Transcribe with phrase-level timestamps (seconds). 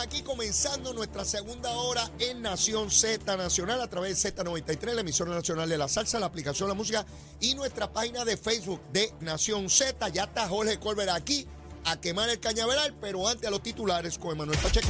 [0.00, 5.34] aquí comenzando nuestra segunda hora en Nación Z Nacional a través de Z93, la emisora
[5.34, 7.04] nacional de la salsa, la aplicación la música
[7.40, 10.08] y nuestra página de Facebook de Nación Z.
[10.08, 11.46] Ya está Jorge Colbert aquí
[11.84, 14.88] a quemar el cañaveral, pero antes a los titulares con Emanuel Pacheco.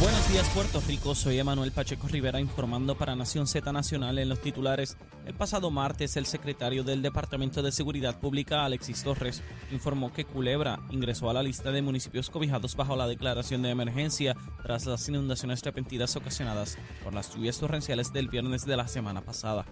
[0.00, 4.40] Buenos días Puerto Rico, soy Emanuel Pacheco Rivera informando para Nación Z Nacional en los
[4.40, 4.96] titulares.
[5.26, 9.42] El pasado martes el secretario del Departamento de Seguridad Pública, Alexis Torres,
[9.72, 14.36] informó que Culebra ingresó a la lista de municipios cobijados bajo la declaración de emergencia
[14.62, 19.66] tras las inundaciones repentinas ocasionadas por las lluvias torrenciales del viernes de la semana pasada.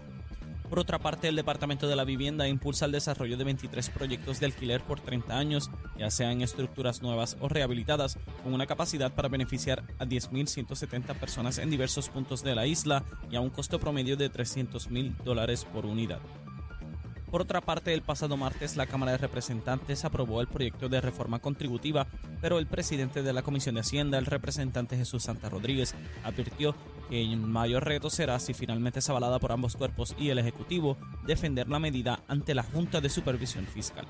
[0.69, 4.47] Por otra parte, el Departamento de la Vivienda impulsa el desarrollo de 23 proyectos de
[4.47, 9.83] alquiler por 30 años, ya sean estructuras nuevas o rehabilitadas, con una capacidad para beneficiar
[9.97, 14.29] a 10.170 personas en diversos puntos de la isla y a un costo promedio de
[14.29, 16.19] 300 mil dólares por unidad.
[17.31, 21.39] Por otra parte, el pasado martes la Cámara de Representantes aprobó el proyecto de reforma
[21.39, 22.07] contributiva,
[22.41, 25.93] pero el presidente de la Comisión de Hacienda, el representante Jesús Santa Rodríguez,
[26.23, 26.73] advirtió
[27.11, 31.69] el mayor reto será, si finalmente es avalada por ambos cuerpos y el Ejecutivo, defender
[31.69, 34.05] la medida ante la Junta de Supervisión Fiscal.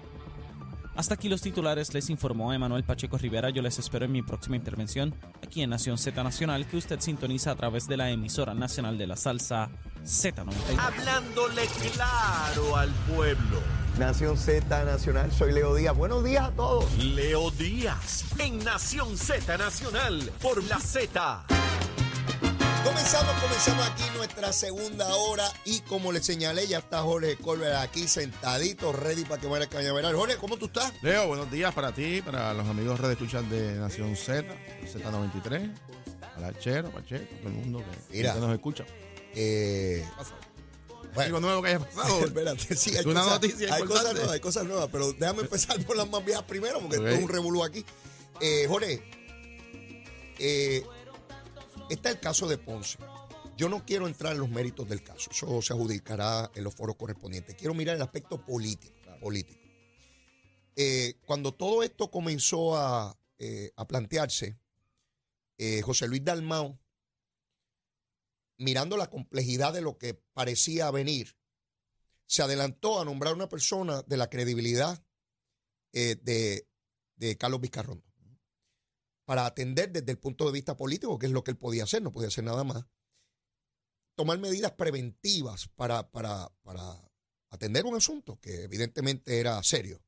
[0.97, 3.51] Hasta aquí los titulares, les informó Emanuel Pacheco Rivera.
[3.51, 7.51] Yo les espero en mi próxima intervención aquí en Nación Z Nacional, que usted sintoniza
[7.51, 9.69] a través de la emisora nacional de la salsa
[10.03, 10.79] Z93.
[10.79, 13.61] Hablándole claro al pueblo.
[13.99, 15.95] Nación Z Nacional, soy Leo Díaz.
[15.95, 16.91] Buenos días a todos.
[16.97, 21.45] Leo Díaz en Nación Z Nacional por la Z.
[22.97, 28.07] Comenzamos, comenzamos aquí nuestra segunda hora y como le señalé, ya está Jorge Colbert aquí
[28.07, 30.15] sentadito, ready para que vaya el cañaveral.
[30.15, 30.91] Jorge, ¿cómo tú estás?
[31.03, 34.47] Leo, buenos días para ti, para los amigos Red Escuchas de Nación Z,
[34.91, 35.71] Z93,
[36.35, 38.33] a la Chero, Pacheco, todo el mundo que, Mira.
[38.33, 38.83] que nos escucha.
[39.35, 40.03] Eh,
[41.17, 42.19] Algo nuevo que haya pasado.
[42.25, 43.87] espérate, sí, hay, una cosas, noticia hay importante.
[43.93, 47.03] cosas nuevas, hay cosas nuevas, pero déjame empezar por las más viejas primero, porque Ok.
[47.05, 47.85] esto es un revolú aquí.
[48.41, 49.03] Eh, Jorge,
[50.39, 50.83] eh,
[51.89, 52.97] está el caso de Ponce.
[53.55, 56.95] Yo no quiero entrar en los méritos del caso, eso se adjudicará en los foros
[56.95, 57.55] correspondientes.
[57.55, 58.95] Quiero mirar el aspecto político.
[59.19, 59.59] político.
[60.75, 64.59] Eh, cuando todo esto comenzó a, eh, a plantearse,
[65.57, 66.77] eh, José Luis Dalmau,
[68.59, 71.35] mirando la complejidad de lo que parecía venir,
[72.27, 75.03] se adelantó a nombrar una persona de la credibilidad
[75.93, 76.67] de,
[77.15, 78.06] de Carlos Vizcarrondo
[79.27, 82.01] para atender desde el punto de vista político, que es lo que él podía hacer,
[82.01, 82.85] no podía hacer nada más,
[84.15, 87.11] tomar medidas preventivas para, para, para
[87.49, 90.01] atender un asunto que evidentemente era serio.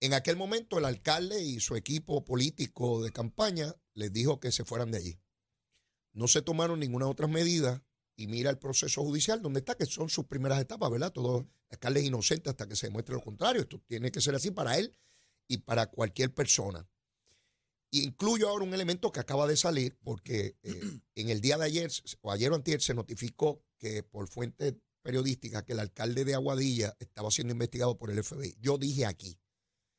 [0.00, 4.64] En aquel momento el alcalde y su equipo político de campaña les dijo que se
[4.64, 5.20] fueran de allí.
[6.14, 7.84] No se tomaron ninguna otra medida
[8.16, 11.12] y mira el proceso judicial donde está, que son sus primeras etapas, ¿verdad?
[11.12, 13.60] Todo alcalde es inocente hasta que se demuestre lo contrario.
[13.60, 14.96] Esto tiene que ser así para él
[15.46, 16.88] y para cualquier persona.
[17.90, 20.80] Y incluyo ahora un elemento que acaba de salir, porque eh,
[21.14, 21.90] en el día de ayer,
[22.20, 26.96] o ayer o antier, se notificó que por fuentes periodísticas que el alcalde de Aguadilla
[26.98, 28.56] estaba siendo investigado por el FBI.
[28.60, 29.38] Yo dije aquí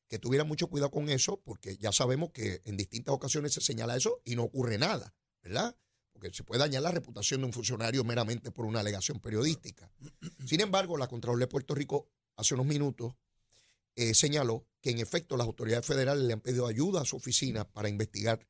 [0.08, 3.96] que tuviera mucho cuidado con eso, porque ya sabemos que en distintas ocasiones se señala
[3.96, 5.76] eso y no ocurre nada, ¿verdad?
[6.12, 9.90] Porque se puede dañar la reputación de un funcionario meramente por una alegación periodística.
[10.46, 13.16] Sin embargo, la Contraloría de Puerto Rico hace unos minutos
[13.96, 17.70] eh, señaló que en efecto las autoridades federales le han pedido ayuda a su oficina
[17.70, 18.48] para investigar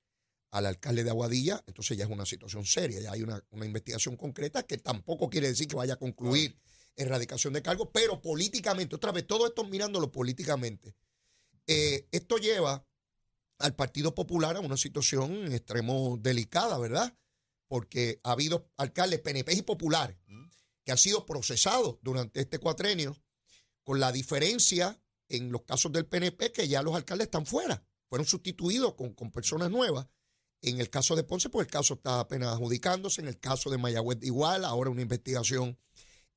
[0.52, 4.18] al alcalde de Aguadilla, entonces ya es una situación seria, ya hay una, una investigación
[4.18, 6.58] concreta que tampoco quiere decir que vaya a concluir
[6.96, 10.96] erradicación de cargos, pero políticamente, otra vez, todo esto mirándolo políticamente,
[11.68, 12.86] eh, esto lleva
[13.60, 17.16] al Partido Popular a una situación en extremo delicada, ¿verdad?
[17.68, 20.18] Porque ha habido alcaldes PNP y populares
[20.84, 23.16] que han sido procesados durante este cuatrenio,
[23.84, 25.01] con la diferencia
[25.36, 29.32] en los casos del PNP que ya los alcaldes están fuera, fueron sustituidos con, con
[29.32, 30.08] personas nuevas.
[30.62, 33.22] En el caso de Ponce, pues el caso está apenas adjudicándose.
[33.22, 34.64] En el caso de Mayagüez, igual.
[34.64, 35.78] Ahora una investigación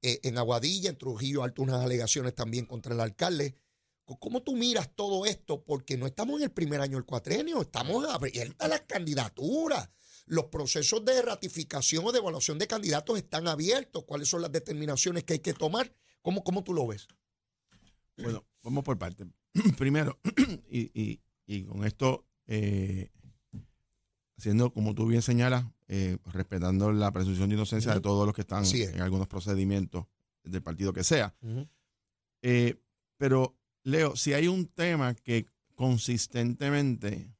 [0.00, 3.58] eh, en Aguadilla, en Trujillo Alto, unas alegaciones también contra el alcalde.
[4.04, 5.64] ¿Cómo tú miras todo esto?
[5.64, 9.88] Porque no estamos en el primer año del cuatrenio, estamos abiertas las candidaturas.
[10.26, 14.04] Los procesos de ratificación o de evaluación de candidatos están abiertos.
[14.04, 15.94] ¿Cuáles son las determinaciones que hay que tomar?
[16.22, 17.08] ¿Cómo, cómo tú lo ves?
[18.16, 19.26] Bueno, vamos por partes.
[19.78, 20.18] Primero,
[20.68, 23.10] y, y- y con esto, eh,
[24.38, 28.40] haciendo como tú bien señalas, eh, respetando la presunción de inocencia de todos los que
[28.40, 28.72] están es.
[28.74, 30.06] en algunos procedimientos
[30.42, 31.34] del partido que sea.
[32.42, 32.80] Eh,
[33.18, 37.30] pero, Leo, si hay un tema que consistentemente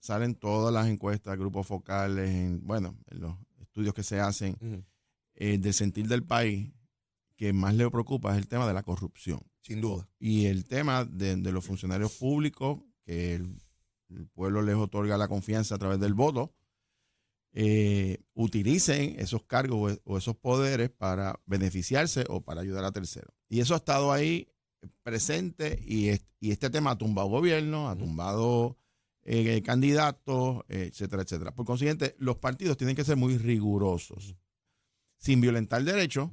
[0.00, 4.84] salen todas las encuestas, grupos focales, en, bueno, en los estudios que se hacen Ujú.
[5.36, 6.72] eh, del sentir del país,
[7.36, 10.06] que más le preocupa es el tema de la corrupción Sin duda.
[10.18, 13.56] y el tema de, los funcionarios públicos, que el
[14.34, 16.54] pueblo les otorga la confianza a través del voto,
[17.54, 23.34] eh, utilicen esos cargos o esos poderes para beneficiarse o para ayudar a terceros.
[23.48, 24.48] Y eso ha estado ahí
[25.02, 28.76] presente y, y este tema ha tumbado gobierno, ha tumbado
[29.22, 31.54] eh, candidatos, etcétera, etcétera.
[31.54, 34.36] Por consiguiente, los partidos tienen que ser muy rigurosos,
[35.16, 36.30] sin violentar derechos,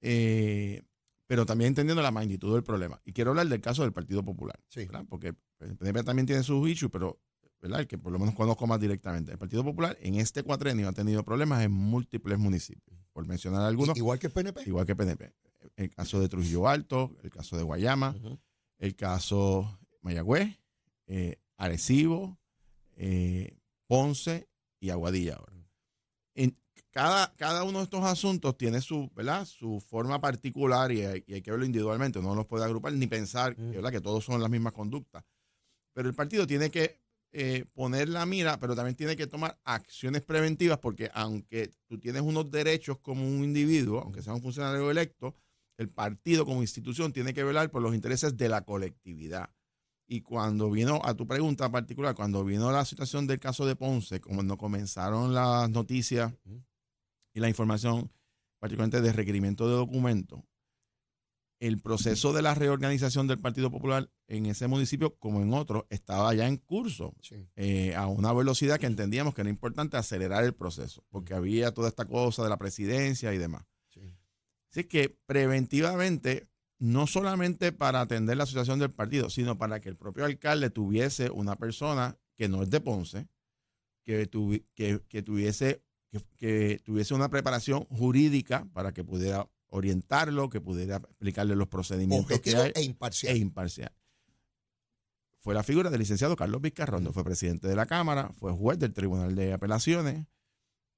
[0.00, 0.82] eh,
[1.28, 3.00] pero también entendiendo la magnitud del problema.
[3.04, 4.58] Y quiero hablar del caso del Partido Popular,
[5.08, 7.20] porque el PNP también tiene sus issues, pero
[7.60, 7.80] ¿verdad?
[7.80, 9.30] el que por lo menos conozco más directamente.
[9.32, 13.96] El Partido Popular en este cuatrenio ha tenido problemas en múltiples municipios, por mencionar algunos.
[13.98, 14.62] Igual que el PNP.
[14.66, 15.32] Igual que el PNP.
[15.76, 18.16] El caso de Trujillo Alto, el caso de Guayama,
[18.78, 20.58] el caso Mayagüez,
[21.06, 22.38] eh, Arecibo,
[22.96, 24.48] eh, Ponce
[24.80, 25.57] y Aguadilla ahora.
[26.98, 29.44] Cada, cada uno de estos asuntos tiene su, ¿verdad?
[29.44, 33.92] su forma particular y hay, que verlo individualmente, no los puede agrupar ni pensar ¿verdad?
[33.92, 35.22] que todos son las mismas conductas.
[35.92, 36.98] Pero el partido tiene que
[37.30, 42.22] eh, poner la mira, pero también tiene que tomar acciones preventivas porque aunque tú tienes
[42.22, 45.36] unos derechos como un individuo, aunque sea un funcionario electo,
[45.76, 49.50] el partido como institución tiene que velar por los intereses de la colectividad.
[50.08, 54.20] Y cuando vino a tu pregunta particular, cuando vino la situación del caso de Ponce,
[54.20, 56.32] cuando comenzaron las noticias
[57.38, 58.10] y la información,
[58.58, 60.40] particularmente de requerimiento de documentos,
[61.60, 66.32] el proceso de la reorganización del Partido Popular en ese municipio, como en otros, estaba
[66.34, 67.14] ya en curso
[67.56, 71.88] eh, a una velocidad que entendíamos que era importante acelerar el proceso, porque había toda
[71.88, 73.64] esta cosa de la presidencia y demás.
[74.70, 76.48] Así que preventivamente
[76.78, 81.30] no solamente para atender la asociación del partido, sino para que el propio alcalde tuviese
[81.30, 83.26] una persona que no es de Ponce,
[84.04, 84.28] que,
[85.08, 85.82] que, tuviese,
[86.36, 92.56] que, tuviese una preparación jurídica para que pudiera orientarlo, que pudiera explicarle los procedimientos que
[92.56, 93.34] hay, e imparcial.
[93.34, 93.92] E imparcial.
[95.40, 98.92] Fue la figura del licenciado Carlos Vizcarrondo, fue presidente de la Cámara, fue juez del
[98.92, 100.26] Tribunal de Apelaciones,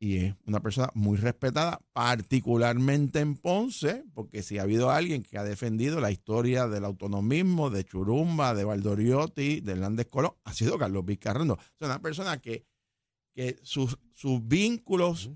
[0.02, 5.36] y es una persona muy respetada, particularmente en Ponce, porque si ha habido alguien que
[5.36, 10.78] ha defendido la historia del autonomismo, de Churumba, de Valdoriotti, de Hernández Colón, ha sido
[10.78, 11.58] Carlos Vizcarrando.
[11.78, 12.64] Es una persona que,
[13.34, 15.30] que sus, sus vínculos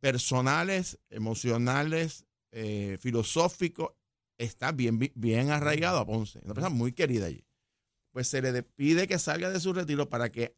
[0.00, 3.92] personales, emocionales, eh, filosóficos,
[4.38, 6.38] está bien, bien arraigado a Ponce.
[6.44, 7.44] Una persona muy querida allí.
[8.12, 10.56] Pues se le pide que salga de su retiro para que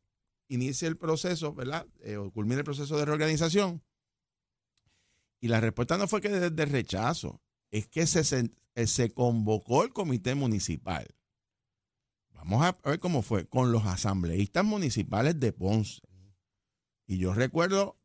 [0.49, 1.87] inicie el proceso, ¿verdad?
[2.01, 3.83] Eh, o culmine el proceso de reorganización.
[5.41, 9.93] Y la respuesta no fue que desde rechazo, es que se, eh, se convocó el
[9.93, 11.07] comité municipal.
[12.33, 16.01] Vamos a ver cómo fue, con los asambleístas municipales de Ponce.
[17.11, 17.99] Y yo recuerdo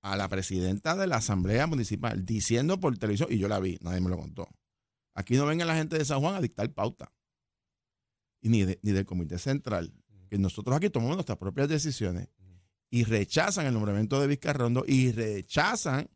[0.00, 4.00] a la presidenta de la asamblea municipal diciendo por televisión, y yo la vi, nadie
[4.00, 4.48] me lo contó.
[5.12, 7.12] Aquí no venga la gente de San Juan a dictar pauta.
[8.40, 9.92] Y ni, ni del comité central,
[10.30, 12.28] que nosotros aquí tomamos nuestras propias decisiones
[12.90, 16.08] y rechazan el nombramiento de Vizcarrondo y rechazan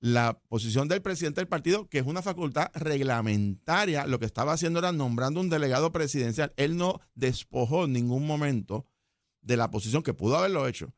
[0.00, 4.04] la posición del presidente del partido, que es una facultad reglamentaria.
[4.08, 6.52] Lo que estaba haciendo era nombrando un delegado presidencial.
[6.56, 8.84] Él no despojó en ningún momento
[9.42, 10.92] de la posición que pudo haberlo hecho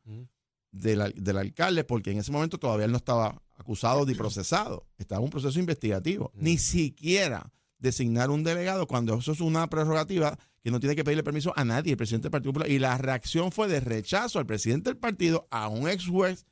[0.71, 4.87] del, del, alcalde, porque en ese momento todavía él no estaba acusado ni procesado.
[4.97, 6.31] Estaba en un proceso investigativo.
[6.35, 11.23] Ni siquiera designar un delegado cuando eso es una prerrogativa que no tiene que pedirle
[11.23, 12.69] permiso a nadie, el presidente del Partido Popular.
[12.69, 16.45] Y la reacción fue de rechazo al presidente del partido, a un ex juez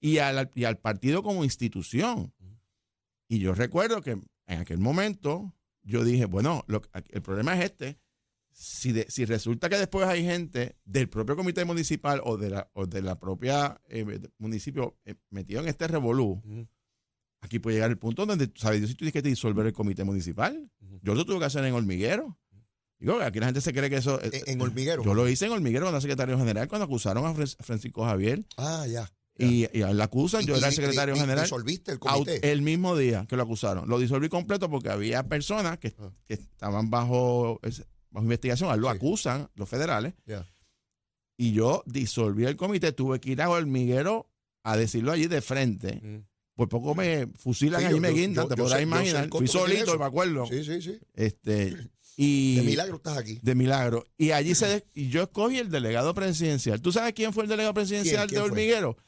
[0.00, 2.32] y al, y al partido como institución.
[3.28, 6.64] Y yo recuerdo que en aquel momento yo dije, bueno,
[7.10, 7.98] el problema es este.
[8.52, 12.86] Si, si resulta que después hay gente del propio comité municipal o de la, o
[12.86, 16.42] de la propia eh, municipio eh, metido en este revolú,
[17.40, 18.80] aquí puede llegar el punto donde, ¿sabes?
[18.82, 20.70] Si tú tienes que disolver el comité municipal.
[21.02, 22.38] Yo lo tuve que hacer en hormiguero.
[22.98, 24.20] Digo, aquí la gente se cree que eso.
[24.22, 25.02] En, en hormiguero.
[25.02, 28.44] Yo lo hice en hormiguero cuando era secretario general, cuando acusaron a Francisco Javier.
[28.58, 29.10] Ah, ya.
[29.38, 31.44] Y, y la acusan, yo era el secretario general.
[31.44, 32.52] ¿Disolviste el comité?
[32.52, 33.88] El mismo día que lo acusaron.
[33.88, 36.10] Lo disolví completo porque había personas que, ah.
[36.26, 37.58] que estaban bajo,
[38.10, 40.14] bajo investigación, lo acusan, los federales.
[41.36, 44.28] Y yo disolví el comité, tuve que ir a hormiguero
[44.62, 46.00] a decirlo allí de frente.
[46.02, 46.26] Mm.
[46.54, 49.28] Por poco me fusilan allí, me guindan, te podrás imaginar.
[49.30, 50.46] Fui solito, me acuerdo.
[50.46, 50.98] Sí, sí, sí.
[51.14, 51.74] Este,
[52.22, 53.38] y, de milagro estás aquí.
[53.40, 54.04] De milagro.
[54.18, 56.82] Y allí se y yo escogí el delegado presidencial.
[56.82, 58.98] ¿Tú sabes quién fue el delegado presidencial de Hormiguero?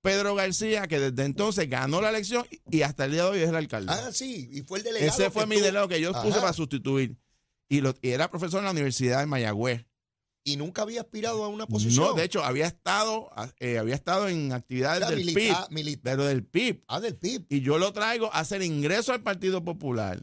[0.00, 3.48] Pedro García, que desde entonces ganó la elección y hasta el día de hoy es
[3.48, 3.92] el alcalde.
[3.92, 5.12] Ah, sí, y fue el delegado.
[5.12, 7.16] Ese fue mi delegado que yo puse para sustituir.
[7.68, 9.86] Y, lo, y era profesor en la Universidad de Mayagüez
[10.44, 12.04] y nunca había aspirado a una posición.
[12.06, 16.84] No, de hecho, había estado, eh, había estado en actividades del PIB, pero del PIB.
[16.86, 17.46] Ah, del PIB.
[17.48, 20.20] Y yo lo traigo a hacer ingreso al Partido Popular.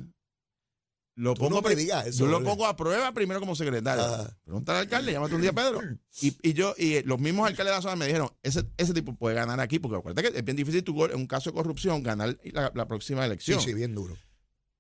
[1.16, 2.50] lo pongo, no me pri- digas eso, yo lo Jorge.
[2.50, 4.04] pongo a prueba primero como secretario.
[4.04, 4.36] Ah.
[4.46, 5.80] Pregúntale al alcalde, llámate un día Pedro.
[6.22, 9.14] Y, y yo, y los mismos alcaldes de la zona me dijeron, ese, ese tipo
[9.16, 12.02] puede ganar aquí, porque acuérdate que es bien difícil tú, en un caso de corrupción
[12.02, 13.60] ganar la, la próxima Sí, elección.
[13.62, 14.16] sí, bien duro.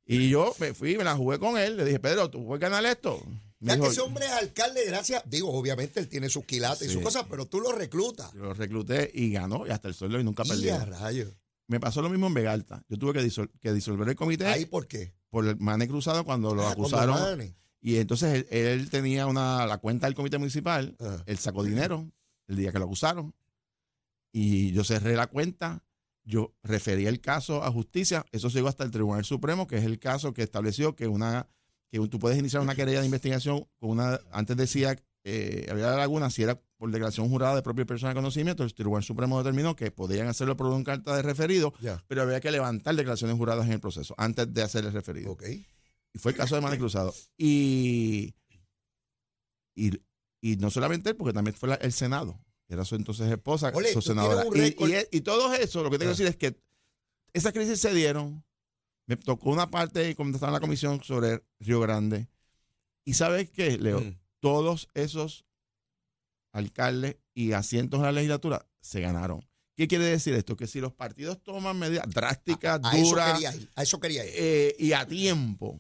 [0.05, 2.85] Y yo me fui, me la jugué con él, le dije, Pedro, ¿tú puedes ganar
[2.85, 3.21] esto?
[3.59, 5.23] Me Ya que ese hombre es alcalde, gracias.
[5.25, 8.31] Digo, obviamente él tiene sus quilates y sus cosas, pero tú lo reclutas.
[8.33, 10.77] yo lo recluté y ganó, y hasta el suelo y nunca perdió.
[11.67, 12.83] Me pasó lo mismo en Vegalta.
[12.89, 15.13] Yo tuve que, disol- que disolver el comité ¿Ahí por qué?
[15.29, 17.55] por el mane cruzado cuando lo Ah, acusaron.
[17.79, 21.23] Y entonces él, él tenía una, la cuenta del comité municipal, Ah.
[21.25, 22.11] él sacó dinero
[22.47, 23.33] el día que lo acusaron.
[24.33, 25.81] Y yo cerré la cuenta,
[26.25, 29.99] yo referí el caso a justicia, eso llegó hasta el Tribunal Supremo, que es el
[29.99, 31.47] caso que estableció que una
[31.91, 36.29] que tú puedes iniciar una querella de investigación con una, antes decía, eh, había laguna,
[36.31, 39.91] si era por declaración jurada de propia persona de conocimiento, el Tribunal Supremo determinó que
[39.91, 41.71] podían hacerlo por una carta de referido,
[42.07, 45.31] pero había que levantar declaraciones juradas en el proceso antes de hacer el referido.
[45.33, 45.43] Ok.
[46.13, 47.13] Y fue el caso de Manny Cruzado.
[47.37, 48.33] Y,
[49.75, 49.91] y,
[50.41, 52.39] y no solamente él, porque también fue la- el Senado,
[52.69, 54.45] era su entonces esposa, Ole, su senadora.
[54.53, 54.89] Y, récord.
[54.89, 56.17] y- y todo eso, lo que te quiero Ah.
[56.17, 56.55] decir es que
[57.33, 58.43] esas crisis se dieron.
[59.05, 62.27] Me tocó una parte cuando estaba en la comisión sobre Río Grande.
[63.05, 63.99] Y ¿sabes qué, Leo?
[63.99, 64.17] Mm.
[64.39, 65.45] Todos esos
[66.51, 69.45] alcaldes y asientos en la legislatura se ganaron.
[69.75, 70.55] ¿Qué quiere decir esto?
[70.55, 73.71] Que si los partidos toman medidas drásticas, A eso duras quería ir.
[73.75, 74.31] A eso quería ir.
[74.35, 75.79] eh, y a tiempo,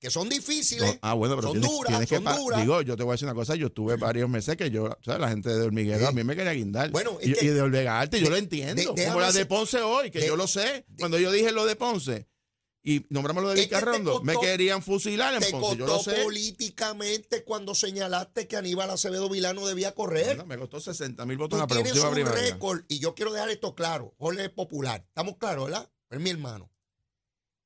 [0.00, 0.94] Que son difíciles.
[0.94, 2.60] no, ah, bueno, pero son tienes, duras, tienes son duras.
[2.62, 5.20] Digo, yo te voy a decir una cosa, yo estuve varios meses que yo, ¿sabes?
[5.20, 6.04] La gente de Hormiguero Sí.
[6.06, 6.90] a mí me quería guindar.
[6.90, 8.94] Bueno, y, que- y de Olvega Arte, yo lo entiendo.
[8.94, 10.86] de- como la de Ponce hoy, que de- yo lo sé.
[10.98, 12.26] Cuando yo dije lo de Ponce
[12.82, 13.76] y nombramos lo de Es que
[14.22, 15.76] me querían fusilar en Te Ponce.
[15.76, 16.22] Yo lo costó sé.
[16.22, 20.24] políticamente cuando señalaste que Aníbal Acevedo Vilano debía correr.
[20.28, 23.34] Bueno, me costó 60 mil votos Tú en la tienes un récord, y yo quiero
[23.34, 24.14] dejar esto claro.
[24.18, 25.04] Jorge es popular.
[25.08, 25.90] Estamos claros, ¿verdad?
[26.08, 26.69] Es mi hermano.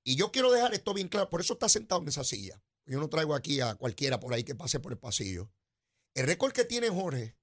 [0.04, 1.30] Y yo quiero dejar esto bien claro.
[1.30, 2.62] Por eso está sentado en esa silla.
[2.86, 5.50] Yo no traigo aquí a cualquiera por ahí que pase por el pasillo.
[6.14, 7.36] El récord que tiene Jorge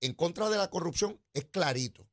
[0.00, 2.08] en contra de la corrupción es clarito.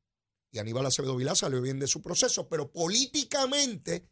[0.50, 4.06] Y Aníbal Acevedo Vilá salió bien de su proceso, pero políticamente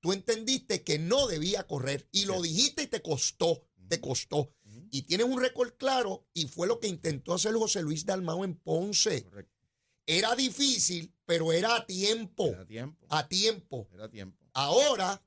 [0.00, 4.54] tú entendiste que no debía correr y lo dijiste y te costó, te costó.
[4.90, 8.54] Y tienes un récord claro y fue lo que intentó hacer José Luis Dalmao en
[8.54, 9.24] Ponce.
[9.24, 9.52] Correcto.
[10.06, 13.06] Era difícil, pero era a tiempo, Era tiempo.
[13.10, 13.88] a tiempo.
[13.92, 14.46] Era tiempo.
[14.54, 15.22] Ahora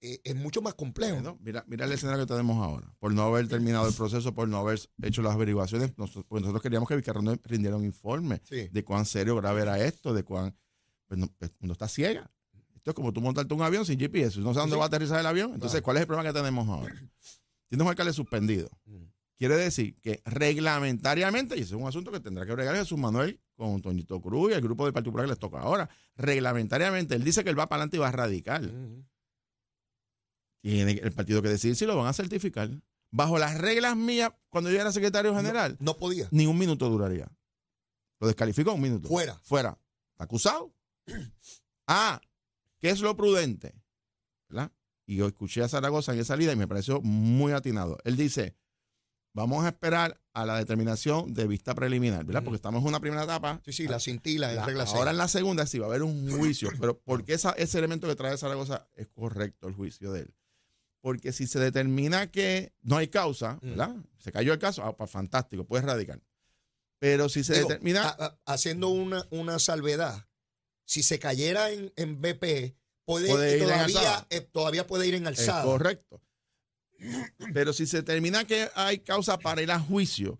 [0.00, 1.38] eh, es mucho más complejo.
[1.40, 2.92] Mira, mira el escenario que tenemos ahora.
[2.98, 6.62] Por no haber terminado el proceso, por no haber hecho las averiguaciones, nosotros, pues nosotros
[6.62, 8.68] queríamos que Vilcarrondo rindiera un informe Sí.
[8.70, 10.56] de cuán serio, grave era esto, de cuán.
[11.06, 12.30] Pues no, pues uno está ciega.
[12.74, 14.78] Esto es como tú montarte un avión sin GPS, no sabes dónde Sí.
[14.78, 15.52] va a aterrizar el avión.
[15.54, 15.82] Entonces.
[15.82, 16.94] ¿cuál es el problema que tenemos ahora?
[17.68, 18.68] Tienes un alcalde suspendido.
[18.86, 19.04] Mm.
[19.36, 23.40] Quiere decir que reglamentariamente, y ese es un asunto que tendrá que bregar Jesús Manuel
[23.54, 25.88] con Toñito Cruz y el grupo de Partido Popular que les toca ahora.
[26.16, 28.62] Reglamentariamente, él dice que él va para adelante y va a radicar.
[28.62, 29.04] Mm.
[30.62, 32.70] Tiene el partido que decidir si lo van a certificar.
[33.12, 36.28] Bajo las reglas mías, cuando yo era secretario general, No podía.
[36.30, 37.28] ni un minuto duraría.
[38.20, 39.08] Lo descalifico un minuto.
[39.08, 39.34] Fuera.
[39.42, 39.78] Fuera.
[40.12, 40.72] ¿Está acusado?
[41.92, 42.20] Ah,
[42.78, 43.74] ¿qué es lo prudente?
[44.48, 44.70] ¿Verdad?
[45.06, 47.98] Y yo escuché a Zaragoza en esa salida y me pareció muy atinado.
[48.04, 48.56] Él dice,
[49.34, 52.42] vamos a esperar a la determinación de vista preliminar, ¿verdad?
[52.42, 52.44] Ujú.
[52.44, 53.60] Porque estamos en una primera etapa.
[53.64, 56.04] Sí, sí, la cintila en La- regla ahora en la segunda sí va a haber
[56.04, 60.20] un juicio, pero porque esa, ese elemento que trae Zaragoza es correcto el juicio de
[60.20, 60.34] él.
[61.00, 63.68] Porque si se determina que no hay causa, Mm.
[63.70, 63.96] ¿verdad?
[64.18, 66.20] Se cayó el caso, ah, pues fantástico, puedes radicar.
[66.98, 68.02] Pero si se Digo, determina...
[68.08, 70.26] a- a- haciendo una, una salvedad,
[70.84, 72.76] si se cayera en, en BP,
[73.06, 74.26] puede, Puede ir en todavía, alzada.
[74.30, 75.64] eh, todavía puede ir en Es alzada.
[75.64, 76.20] correcto.
[77.54, 80.38] Pero si se determina que hay causa para ir a juicio,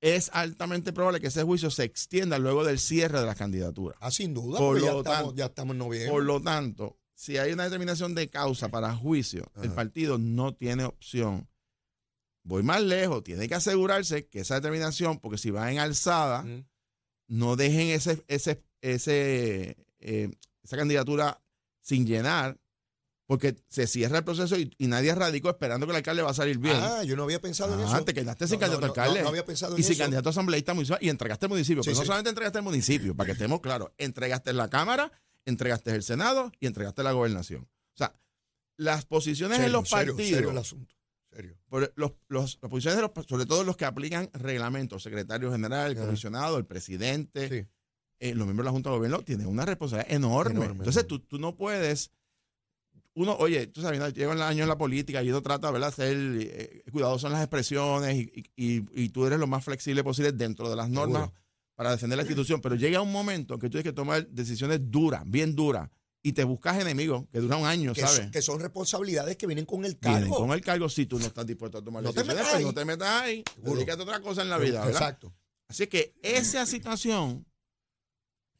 [0.00, 3.98] es altamente probable que ese juicio se extienda luego del cierre de las candidaturas.
[4.00, 6.10] Ah, sin duda, Por porque ya estamos, ya estamos en noviembre.
[6.12, 10.84] Por lo tanto, si hay una determinación de causa para juicio, el partido no tiene
[10.84, 11.48] opción.
[12.44, 16.64] Voy más lejos, tiene que asegurarse que esa determinación, porque si va en alzada, Mm.
[17.26, 20.30] no dejen ese, ese, ese, eh,
[20.62, 21.42] esa candidatura
[21.80, 22.56] sin llenar,
[23.26, 26.34] porque se cierra el proceso y, y nadie radicó esperando que el alcalde va a
[26.34, 26.76] salir bien.
[26.80, 28.04] Ah, yo no había pensado en Ah, eso.
[28.04, 29.18] te quedaste sin No, candidato no, alcalde.
[29.18, 30.02] No, no había pensado en y sin eso.
[30.04, 31.82] candidato a asambleísta municipal y entregaste el municipio.
[31.82, 35.10] Sí, pero no solamente entregaste el municipio, para que estemos claros, entregaste la Cámara,
[35.48, 37.62] entregaste el Senado y entregaste la gobernación.
[37.62, 38.14] O sea,
[38.76, 40.94] las posiciones en Serio, los serio, partidos, serio el asunto.
[41.30, 41.56] Serio.
[41.68, 45.90] por los, los- las posiciones de los, sobre todo los que aplican reglamentos, secretario general,
[45.92, 47.68] el comisionado, el presidente, Sí.
[48.20, 50.54] eh, los miembros de la Junta de Gobierno tienen una responsabilidad enorme.
[50.64, 52.10] Enorme, Entonces tú, tú no puedes,
[53.14, 56.82] uno, oye, tú sabes, llevan años en la política y uno trata, ¿verdad?, ser eh,
[56.90, 60.70] cuidadoso en las expresiones y, y- y- y tú eres lo más flexible posible dentro
[60.70, 61.40] de las normas Seguro.
[61.78, 64.80] Para defender la institución, pero llega un momento en que tú tienes que tomar decisiones
[64.90, 65.88] duras, bien duras,
[66.24, 68.16] y te buscas enemigos que duran un año, que, ¿sabes?
[68.16, 70.38] son, que son responsabilidades que vienen con el Vienen cargo.
[70.38, 72.58] con el cargo si tú no estás dispuesto a tomar No te decisiones, metas pues
[72.58, 72.64] ahí.
[72.64, 73.74] no te metas ahí, Seguro.
[73.76, 75.00] dedícate a otra cosa en la vida, ¿verdad?
[75.02, 75.32] Exacto.
[75.68, 77.46] Así que esa situación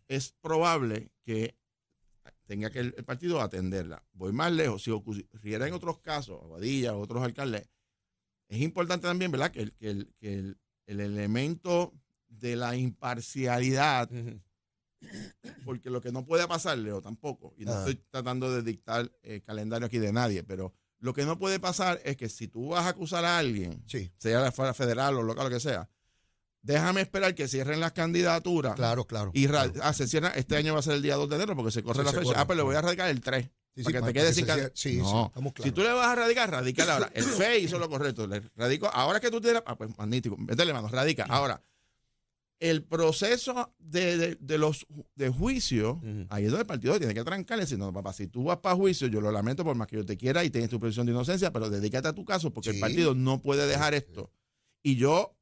[0.07, 1.57] es probable que
[2.47, 4.07] tenga que el, el partido atenderla.
[4.13, 7.69] Voy más lejos, si ocurriera en otros casos, Aguadilla otros alcaldes,
[8.49, 11.93] es importante también, ¿verdad?, que el, que el, que el, el elemento
[12.39, 14.09] de la imparcialidad,
[15.65, 19.43] porque lo que no puede pasar, Leo, tampoco, y no estoy tratando de dictar el
[19.43, 22.85] calendario aquí de nadie, pero lo que no puede pasar es que si tú vas
[22.85, 25.89] a acusar a alguien, Sí, sea la fuera federal o local, lo que sea,
[26.63, 28.75] déjame esperar que cierren las candidaturas.
[28.75, 29.31] claro, claro.
[29.35, 29.73] Y claro.
[29.83, 31.83] ah, se cierra, este año va a ser el día 2 de enero porque se
[31.83, 32.25] corre Sí, la fecha.
[32.25, 33.49] corre, ah, pues le voy a radicar el 3.
[33.77, 35.27] Sí, para sí, que para te quedes que sin can- sí, No.
[35.27, 35.75] estamos Si claros.
[35.75, 37.11] tú le vas a radicar, radica ahora.
[37.15, 37.23] El
[37.63, 38.27] FEI hizo lo correcto.
[38.27, 38.89] Le radico.
[38.89, 39.63] Ahora que tú tienes.
[39.67, 40.37] Ah, pues magnífico.
[40.37, 41.27] Métele mano, radica.
[41.29, 41.63] Ahora,
[42.61, 46.01] el proceso de, de- de los de juicio,
[46.31, 47.67] ahí es donde el partido tiene que trancarle.
[47.67, 50.05] Si no, papá, si tú vas para juicio, yo lo lamento por más que yo
[50.05, 52.81] te quiera y tienes tu presunción de inocencia, pero dedícate a tu caso porque el
[52.81, 54.33] partido no puede dejar esto.
[54.83, 55.37] Y yo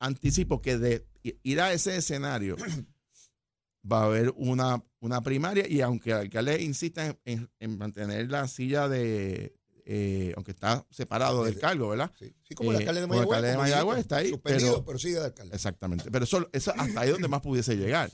[0.00, 1.06] anticipo que de
[1.42, 2.56] ir a ese escenario
[3.90, 8.30] va a haber una, una primaria y aunque el alcalde insista en, en- en mantener
[8.30, 12.10] la silla de, eh, aunque está separado del De- cargo, ¿verdad?
[12.18, 13.36] Sí, sí, como el Eh, alcalde de como el Mayagüez.
[13.36, 15.54] alcalde de Mayagüez está ahí, Suspendido, pero- pero, sigue de alcalde.
[15.54, 16.10] Exactamente.
[16.10, 18.10] Pero eso, eso hasta ahí es donde más pudiese llegar.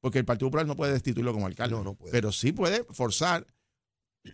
[0.00, 1.74] Porque el Partido Popular no puede destituirlo como alcalde.
[1.74, 2.12] No, no puede.
[2.12, 3.46] Pero sí puede forzar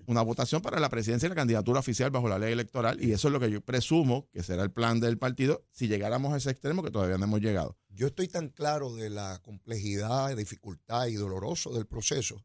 [0.07, 3.03] una votación para la presidencia y la candidatura oficial bajo la ley electoral.
[3.03, 6.33] Y eso es lo que yo presumo que será el plan del partido si llegáramos
[6.33, 7.77] a ese extremo que todavía no hemos llegado.
[7.89, 12.45] Yo estoy tan claro de la complejidad, dificultad y doloroso del proceso,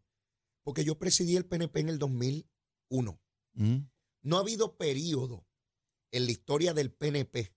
[0.63, 3.19] porque yo presidí el PNP en el 2001.
[3.53, 3.77] Mm.
[4.25, 5.45] No ha habido periodo
[6.11, 7.53] en la historia del PNP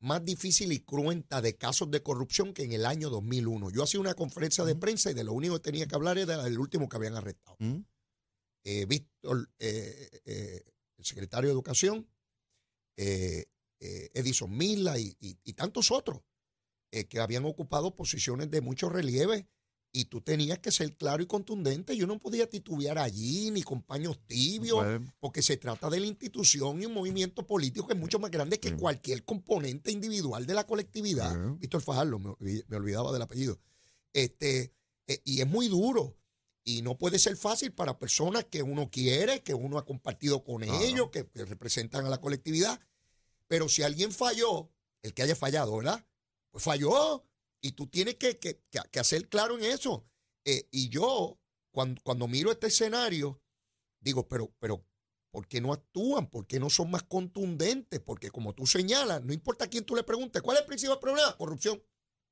[0.00, 3.70] más difícil y cruenta de casos de corrupción que en el año 2001.
[3.70, 6.40] Yo hacía una conferencia de prensa y de lo único que tenía que hablar era
[6.44, 7.56] del último que habían arrestado.
[7.58, 7.80] Mm.
[8.64, 10.62] eh, Víctor, eh, eh,
[10.98, 12.08] el secretario de Educación,
[12.96, 13.46] eh,
[13.80, 16.22] Edison Mila y, y- y tantos otros
[16.90, 19.46] que habían ocupado posiciones de mucho relieve
[19.90, 21.96] y tú tenías que ser claro y contundente.
[21.96, 24.84] Yo no podía titubear allí ni con paños tibios,
[25.18, 28.60] porque se trata de la institución y un movimiento político que es mucho más grande
[28.60, 28.74] que Sí.
[28.76, 31.32] cualquier componente individual de la colectividad.
[31.32, 31.56] Sí.
[31.58, 33.58] Víctor Fajardo, me, olvi- me olvidaba del apellido.
[34.12, 34.72] Este,
[35.06, 36.16] eh, y es muy duro.
[36.64, 40.62] Y no puede ser fácil para personas que uno quiere, que uno ha compartido con
[40.62, 42.78] ellos, que, que representan a la colectividad.
[43.46, 44.70] Pero si alguien falló,
[45.00, 46.04] el que haya fallado, ¿verdad?
[46.50, 47.24] Pues falló.
[47.60, 50.06] Y tú tienes que, que- que- hacer claro en eso.
[50.44, 51.38] Eh, y yo,
[51.72, 53.42] cuando, cuando miro este escenario,
[54.00, 54.84] digo, pero, pero,
[55.30, 56.28] ¿por qué no actúan?
[56.30, 58.00] ¿Por qué no son más contundentes?
[58.00, 60.98] Porque como tú señalas, no importa a quién tú le preguntes, ¿cuál es el principal
[61.00, 61.36] problema?
[61.36, 61.82] Corrupción.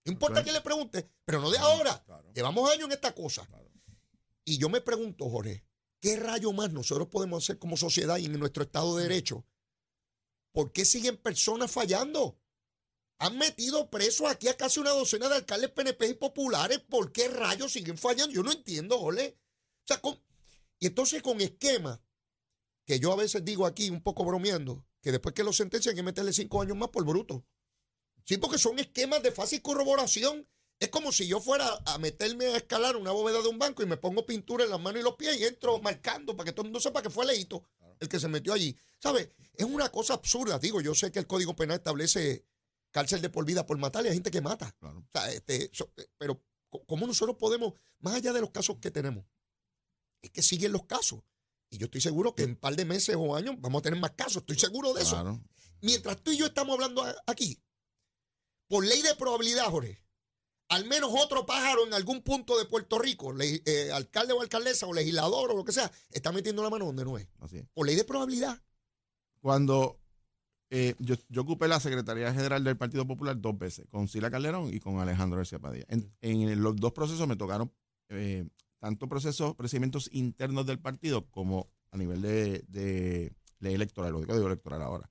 [0.05, 0.41] No importa Claro.
[0.41, 2.03] a quién le pregunte, pero no de ahora.
[2.05, 2.33] Claro.
[2.33, 3.45] Llevamos años en esta cosa.
[3.47, 3.69] Claro.
[4.45, 5.65] Y yo me pregunto, Jorge,
[6.01, 9.45] ¿qué rayo más nosotros podemos hacer como sociedad y en nuestro Estado de Derecho?
[10.53, 12.39] ¿Por qué siguen personas fallando?
[13.19, 16.81] Han metido presos aquí a casi una docena de alcaldes PNP y populares.
[16.81, 18.35] ¿Por qué rayos siguen fallando?
[18.35, 19.39] Yo no entiendo, Jorge.
[19.85, 20.01] O sea,
[20.79, 22.01] y entonces con esquemas,
[22.85, 25.97] que yo a veces digo aquí un poco bromeando, que después que lo sentencian hay
[25.97, 27.47] que meterle cinco años más por bruto.
[28.25, 30.47] Sí, porque son esquemas de fácil corroboración.
[30.79, 33.87] Es como si yo fuera a meterme a escalar una bóveda de un banco y
[33.87, 36.63] me pongo pintura en las manos y los pies y entro marcando para que todo
[36.63, 37.65] el mundo sepa que fue Leito
[38.01, 38.77] el que se metió allí.
[38.99, 39.31] ¿Sabes?
[39.55, 40.59] Es una cosa absurda.
[40.59, 42.45] Digo, yo sé que el Código Penal establece
[42.97, 44.73] cárcel de por vida por matar y hay gente que mata.
[44.81, 45.01] Claro.
[45.01, 46.43] O sea, este, so- pero
[46.87, 49.25] ¿cómo nosotros podemos, más allá de los casos que tenemos,
[50.23, 51.21] es que siguen los casos?
[51.69, 54.01] Y yo estoy seguro que en un par de meses o años vamos a tener
[54.01, 54.39] más casos.
[54.39, 55.17] Estoy seguro de eso.
[55.83, 57.63] Mientras tú y yo estamos hablando aquí,
[58.69, 60.03] por ley de probabilidad, Jorge,
[60.69, 64.87] al menos otro pájaro en algún punto de Puerto Rico, le- eh, alcalde o alcaldesa
[64.87, 67.29] o legislador o lo que sea, está metiendo la mano donde no es.
[67.41, 67.67] Así es.
[67.75, 68.61] Por ley de probabilidad.
[69.41, 70.01] Cuando
[70.71, 74.73] eh, yo, yo ocupé la Secretaría General del Partido Popular dos veces, con Sila Calderón
[74.75, 75.87] y con Alejandro García Padilla.
[75.89, 77.73] En, en los dos procesos me tocaron
[78.09, 78.49] eh,
[78.79, 84.47] tanto procesos, procedimientos internos del partido como a nivel de, de ley electoral, lo digo
[84.47, 85.11] electoral ahora.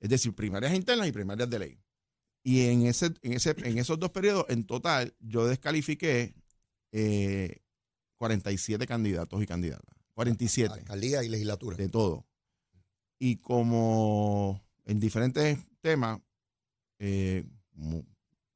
[0.00, 1.78] Es decir, primarias internas y primarias de ley.
[2.42, 6.34] Y en, ese, en, ese, en esos dos periodos, en total, yo descalifiqué
[6.92, 7.62] eh,
[8.18, 9.96] 47 candidatos y candidatas.
[10.12, 11.76] 47 Alcaldía y legislatura.
[11.76, 12.26] de todo.
[13.18, 16.20] Y como en diferentes temas,
[16.98, 17.44] eh,
[17.74, 18.04] como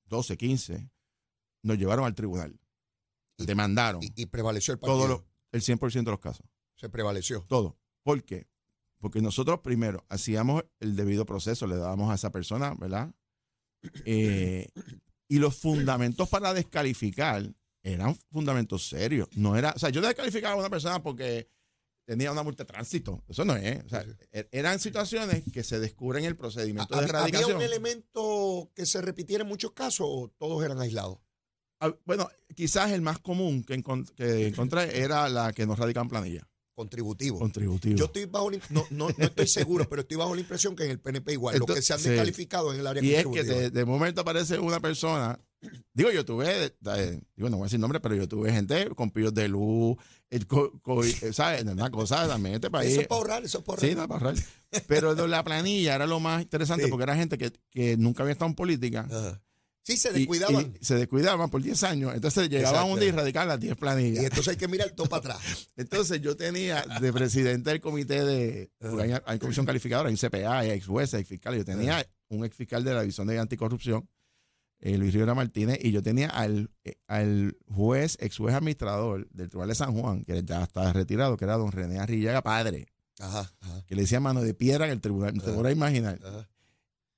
[0.07, 0.91] 12, 15,
[1.63, 2.59] nos llevaron al tribunal.
[3.37, 4.99] Y- Demandaron Y, y prevaleció el partido.
[4.99, 6.47] todo lo- el 100% de los casos.
[6.77, 7.45] Se prevaleció.
[7.49, 7.79] Todo.
[8.03, 8.47] ¿Por qué?
[8.99, 13.13] Porque nosotros primero hacíamos el debido proceso, le dábamos a esa persona, ¿verdad?
[14.05, 14.69] Eh,
[15.29, 19.29] y los fundamentos para descalificar eran fundamentos serios.
[19.37, 21.49] No era, o sea, yo descalificaba a una persona porque
[22.09, 23.23] tenía una multa de tránsito.
[23.29, 23.85] Eso no es.
[23.85, 27.57] O sea, er- eran situaciones que se descubren en el procedimiento de ¿Había- ¿Había erradicación.
[27.59, 31.19] un elemento que se repitiera en muchos casos o todos eran aislados?
[31.81, 36.01] Ah, Bueno, quizás el más común que, encont- que encontré era la que nos radica
[36.01, 37.39] en planilla, Contributivo.
[37.39, 37.99] contributivo.
[37.99, 40.93] Yo estoy bajo no, no, no estoy seguro, pero estoy bajo la impresión que en
[40.93, 42.09] el PNP igual, los que se han Entonces, sí.
[42.11, 45.39] descalificado en el área y es que de momento aparece una persona.
[45.93, 49.11] Digo, yo tuve, eh, digo, no voy a decir nombre, pero yo tuve gente con
[49.11, 49.97] pillos de luz,
[50.31, 51.65] el co- co- eh, ¿sabes?
[51.65, 52.93] Una cosa también este país.
[52.93, 53.91] Eso es para ahorrar, eso es para ahorrar.
[53.91, 54.45] Sí, no, para ahorrar.
[54.87, 56.91] Pero la planilla era lo más interesante Sí.
[56.91, 59.09] porque era gente que, que nunca había estado en política.
[59.11, 59.43] Ajá.
[59.83, 60.75] Sí, se y- descuidaban.
[60.81, 62.15] y se descuidaban por 10 años.
[62.15, 64.23] Entonces llegaban un día y radicaban las 10 Y, planillas.
[64.25, 65.69] entonces hay que mirar todo para atrás.
[65.77, 68.71] Entonces yo tenía de presidente del comité de.
[69.01, 71.59] hay, hay comisión calificadora, hay un CPA, hay ex jueces, ex fiscales.
[71.61, 74.07] Yo tenía un ex fiscal de la División de Anticorrupción,
[74.81, 79.49] eh, Luis Rivera Martínez, y yo tenía al, eh, al juez, ex juez administrador del
[79.49, 82.87] Tribunal de San Juan, que ya está retirado, que era don René Arrillaga, padre,
[83.21, 85.35] Ajá, ajá, que le decía mano de piedra en el tribunal.
[85.35, 86.21] No te podrás imaginar.
[86.25, 86.49] ajá.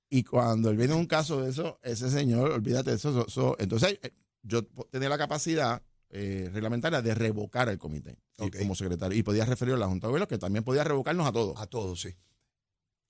[0.08, 3.56] Y cuando él viene un caso de eso, ese señor, olvídate de eso.
[3.58, 4.10] entonces, eh,
[4.42, 8.18] yo tenía la capacidad eh, reglamentaria de revocar el comité
[8.58, 9.16] como secretario.
[9.16, 11.60] Y podía referir a la Junta de Gobierno, que también podía revocarnos a todos.
[11.60, 12.16] A todos, sí.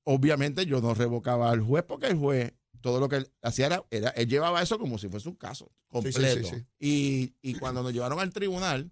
[0.05, 3.85] Obviamente, yo no revocaba al juez porque el juez, todo lo que él hacía era,
[3.91, 6.49] era- él llevaba eso como si fuese un caso sí, completo.
[6.49, 6.67] sí, sí.
[6.79, 8.91] Y, y cuando nos llevaron al tribunal,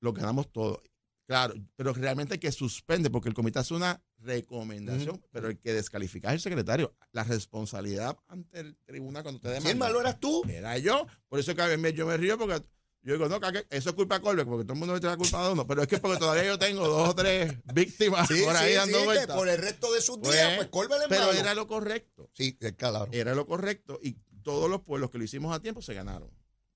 [0.00, 0.82] lo ganamos todo.
[1.26, 5.72] Claro, pero realmente el que suspende, porque el comité hace una recomendación, pero el que
[5.72, 6.94] descalifica es el secretario.
[7.12, 9.70] La responsabilidad ante el tribunal cuando te demanda.
[9.70, 11.06] el malo eras tú, Era yo.
[11.28, 12.62] Por eso que a mí yo me río porque
[13.06, 15.12] yo digo, no, que eso es culpa de Colbeck, porque todo el mundo me tiene
[15.14, 15.66] la culpa de uno.
[15.66, 18.74] Pero es que porque todavía yo tengo dos o tres víctimas sí, por ahí sí,
[18.76, 19.36] dando sí, que vueltas.
[19.36, 21.32] por el resto de sus Pues, días, pues el Pero malo.
[21.32, 22.28] era lo correcto.
[22.32, 23.06] Sí, claro.
[23.12, 24.00] Era lo correcto.
[24.02, 26.30] Y todos los pueblos que lo hicimos a tiempo se ganaron.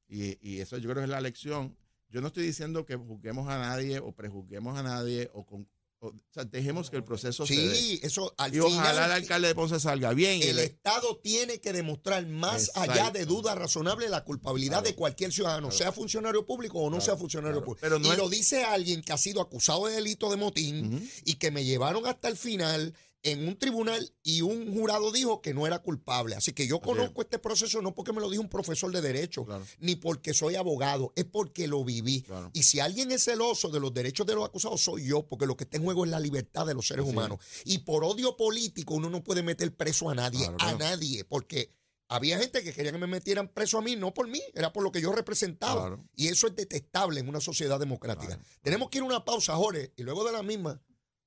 [0.08, 1.76] Y, y eso yo creo que es la lección.
[2.10, 5.68] Yo no estoy diciendo que juzguemos a nadie o prejuzguemos a nadie o con.
[6.00, 7.74] O- sea, dejemos que el proceso se dé.
[7.74, 10.42] Sí, eso al Y ojalá el final alcalde de Ponce salga bien.
[10.42, 12.92] el Estado tiene que demostrar más Exacto.
[12.92, 14.86] allá de duda razonable la culpabilidad Claro.
[14.88, 15.76] de cualquier ciudadano, Claro.
[15.78, 17.80] sea funcionario público o no Claro, sea funcionario público.
[17.82, 21.10] Pero no y es- lo dice alguien que ha sido acusado de delito de motín
[21.24, 25.52] y que me llevaron hasta el final en un tribunal y un jurado dijo que
[25.52, 26.36] no era culpable.
[26.36, 29.44] Así que yo conozco este proceso no porque me lo dijo un profesor de derecho,
[29.44, 29.66] Claro.
[29.78, 32.22] ni porque soy abogado, es porque lo viví.
[32.22, 32.50] Claro.
[32.54, 35.56] Y si alguien es celoso de los derechos de los acusados, soy yo, porque lo
[35.56, 37.16] que está en juego es la libertad de los seres Así es.
[37.16, 37.38] humanos.
[37.64, 41.74] Y por odio político uno no puede meter preso a nadie, Claro, a nadie, porque
[42.08, 44.82] había gente que quería que me metieran preso a mí, no por mí, era por
[44.82, 45.88] lo que yo representaba.
[45.88, 46.04] Claro.
[46.16, 48.34] Y eso es detestable en una sociedad democrática.
[48.36, 48.42] Claro.
[48.62, 50.80] Tenemos que ir a una pausa, Jorge, y luego de la misma,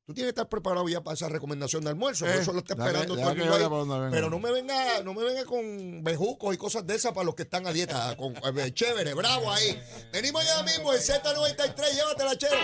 [0.06, 2.60] tú tienes que estar preparado ya para esa recomendación de almuerzo, por Eh, eso lo
[2.60, 4.12] está esperando todo el mundo venga.
[4.12, 7.36] Pero no me venga, no me venga con bejucos y cosas de esas para los
[7.36, 8.16] que están a dieta.
[8.18, 9.82] Con, eh, chévere, bravo ahí.
[10.12, 12.58] Venimos ya mismo, el Z93, llévatela, chero.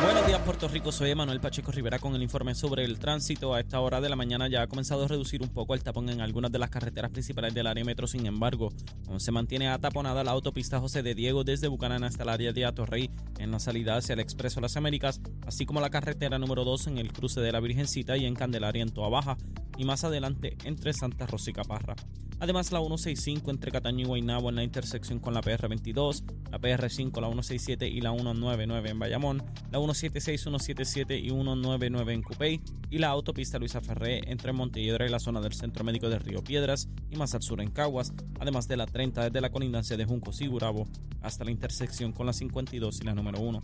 [0.00, 3.52] Buenos días Puerto Rico, soy Emanuel Pacheco Rivera con el informe sobre el tránsito.
[3.52, 6.08] A esta hora de la mañana ya ha comenzado a reducir un poco el tapón
[6.08, 8.06] en algunas de las carreteras principales del área metro.
[8.06, 8.70] Sin embargo,
[9.08, 12.64] aún se mantiene ataponada la autopista José de Diego desde Bucanán hasta el área de
[12.64, 16.86] Atorrey en la salida hacia el Expreso Las Américas, así como la carretera número 2
[16.86, 19.36] en el cruce de la Virgencita y en Candelaria en Toa Baja
[19.76, 21.96] y más adelante entre Santa Rosa y Caparra.
[22.40, 27.20] Además, la 165 entre Cataño y Guaynabo en la intersección con la PR22, la PR5,
[27.20, 32.98] la 167 y la 199 en Bayamón, la 176, 177 y 199 en Cupey y
[32.98, 36.88] la autopista Luisa Ferré entre Montelledra y la zona del Centro Médico de Río Piedras
[37.10, 40.40] y más al sur en Caguas, además de la 30 desde la colindancia de Juncos
[40.40, 40.86] y Gurabo
[41.22, 43.62] hasta la intersección con la 52 y la número 1.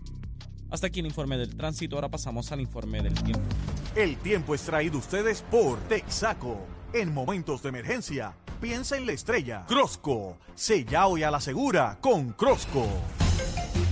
[0.71, 3.49] Hasta aquí el informe del tránsito, ahora pasamos al informe del tiempo.
[3.95, 6.67] El tiempo es traído ustedes por Texaco.
[6.93, 9.65] En momentos de emergencia, piensa en la estrella.
[9.69, 12.89] Crosco, sella hoy a la segura con Crosco.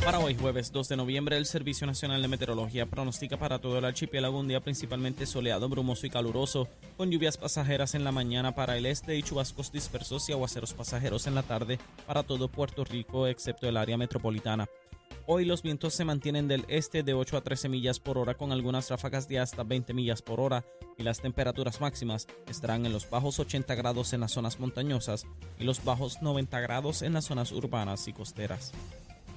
[0.05, 3.85] Para hoy, jueves 2 de noviembre, el Servicio Nacional de Meteorología pronostica para todo el
[3.85, 8.77] archipiélago un día principalmente soleado, brumoso y caluroso, con lluvias pasajeras en la mañana para
[8.77, 13.29] el este y chubascos dispersos y aguaceros pasajeros en la tarde para todo Puerto Rico,
[13.29, 14.69] excepto el área metropolitana.
[15.27, 18.51] Hoy los vientos se mantienen del este de 8 a 13 millas por hora con
[18.51, 20.65] algunas ráfagas de hasta 20 millas por hora
[20.99, 25.27] y las temperaturas máximas estarán en los bajos 80 grados en las zonas montañosas
[25.61, 28.73] y los bajos 90 grados en las zonas urbanas y costeras.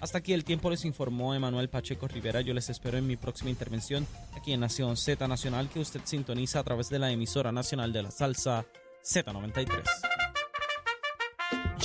[0.05, 2.39] Hasta aquí el tiempo les informó Emanuel Pacheco Rivera.
[2.41, 4.05] Yo les espero en mi próxima intervención
[4.37, 8.03] aquí en Nación Z Nacional que usted sintoniza a través de la emisora nacional de
[8.03, 8.67] la salsa
[9.03, 9.81] Z93.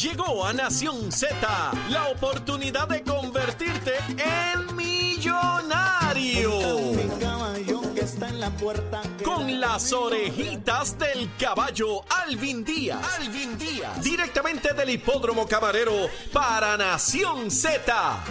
[0.02, 1.34] Llegó a Nación Z
[1.88, 6.50] la oportunidad de convertirte en millonario.
[8.20, 9.02] Está en la puerta.
[9.24, 13.18] Con las orejitas del caballo Alvin Díaz.
[13.18, 14.02] Alvin Díaz.
[14.02, 15.92] Directamente del hipódromo camarero
[16.32, 18.24] para Nación Z.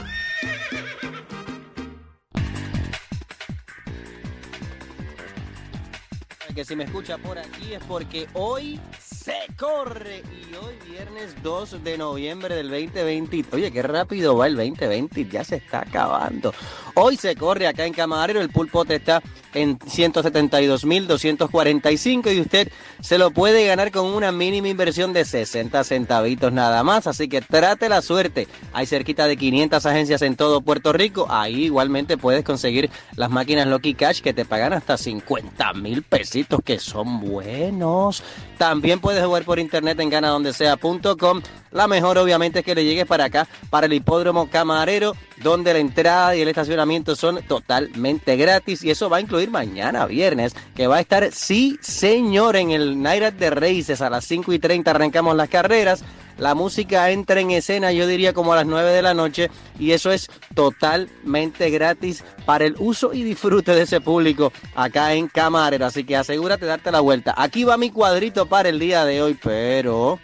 [6.54, 8.80] Que si me escucha por aquí es porque hoy
[9.24, 13.56] se corre y hoy viernes 2 de noviembre del 2020.
[13.56, 16.54] Oye, qué rápido va el 2020, ya se está acabando.
[16.94, 19.22] Hoy se corre acá en Camarero, el pulpote está
[19.54, 26.54] en 172.245 y usted se lo puede ganar con una mínima inversión de 60 centavitos
[26.54, 28.48] nada más, así que trate la suerte.
[28.74, 33.68] Hay cerquita de 500 agencias en todo Puerto Rico, ahí igualmente puedes conseguir las máquinas
[33.68, 38.24] Lucky Cash que te pagan hasta 50 mil pesitos que son buenos.
[38.58, 41.42] También puedes jugar por internet en ganadondesea.com.
[41.72, 45.80] La mejor obviamente es que le llegues para acá, para el hipódromo Camarero, donde la
[45.80, 50.88] entrada y el estacionamiento son totalmente gratis y eso va a incluir mañana viernes, que
[50.88, 54.92] va a estar, sí señor, en el Night de Races a las 5 y 30
[54.92, 56.04] arrancamos las carreras.
[56.40, 59.92] La música entra en escena, yo diría como a las 9 de la noche, y
[59.92, 65.86] eso es totalmente gratis para el uso y disfrute de ese público acá en Camarero.
[65.86, 67.34] Así que asegúrate de darte la vuelta.
[67.38, 70.18] Aquí va mi cuadrito para el día de hoy, pero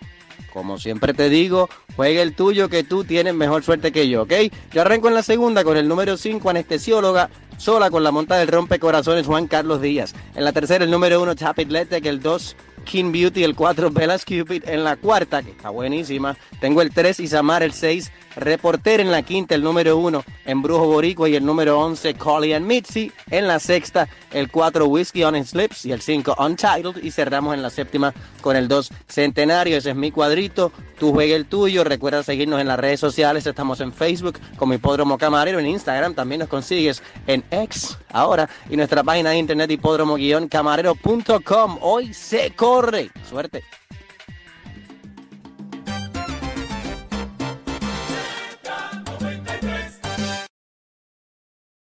[0.54, 4.34] como siempre te digo, juega el tuyo que tú tienes mejor suerte que yo, ¿ok?
[4.72, 8.48] Yo arranco en la segunda con el número 5, anestesióloga, sola con la monta del
[8.48, 10.14] rompecorazones Juan Carlos Díaz.
[10.34, 14.24] En la tercera el número 1, Chapit Letec, el 2, King Beauty, el 4, Bellas
[14.24, 14.64] Cupid.
[14.70, 19.22] En la cuarta, que está buenísima, tengo el 3, Isamar, el 6, Reporter en la
[19.22, 23.12] quinta, el número 1, Embrujo Boricua y el número 11, Collie and Mitzi.
[23.30, 27.04] En la sexta, el 4, Whiskey on its Lips y el 5, Untitled.
[27.04, 29.78] Y cerramos en la séptima con el 2, Centenario.
[29.78, 30.72] Ese es mi cuadrito.
[31.00, 31.84] Tú juegue el tuyo.
[31.84, 33.46] Recuerda seguirnos en las redes sociales.
[33.46, 35.60] Estamos en Facebook como Hipódromo Camarero.
[35.60, 38.50] En Instagram también nos consigues en X ahora.
[38.70, 41.78] Y nuestra página de internet hipódromo-camarero.com.
[41.82, 43.10] Hoy se corre.
[43.30, 43.64] Suerte.